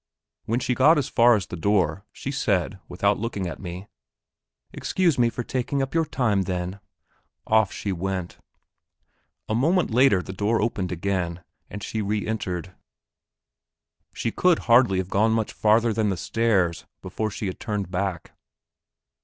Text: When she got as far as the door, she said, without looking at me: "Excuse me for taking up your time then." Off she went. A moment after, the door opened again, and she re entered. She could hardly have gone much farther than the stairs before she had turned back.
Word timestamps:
When 0.45 0.59
she 0.59 0.73
got 0.73 0.97
as 0.97 1.07
far 1.09 1.35
as 1.35 1.45
the 1.45 1.55
door, 1.55 2.07
she 2.11 2.31
said, 2.31 2.79
without 2.89 3.19
looking 3.19 3.45
at 3.45 3.59
me: 3.59 3.87
"Excuse 4.73 5.19
me 5.19 5.29
for 5.29 5.43
taking 5.43 5.83
up 5.83 5.93
your 5.93 6.05
time 6.05 6.41
then." 6.45 6.79
Off 7.45 7.71
she 7.71 7.91
went. 7.91 8.39
A 9.47 9.53
moment 9.53 9.91
after, 9.95 10.23
the 10.23 10.33
door 10.33 10.59
opened 10.59 10.91
again, 10.91 11.43
and 11.69 11.83
she 11.83 12.01
re 12.01 12.25
entered. 12.25 12.73
She 14.11 14.31
could 14.31 14.61
hardly 14.65 14.97
have 14.97 15.07
gone 15.11 15.33
much 15.33 15.53
farther 15.53 15.93
than 15.93 16.09
the 16.09 16.17
stairs 16.17 16.87
before 17.03 17.29
she 17.29 17.45
had 17.45 17.59
turned 17.59 17.91
back. 17.91 18.31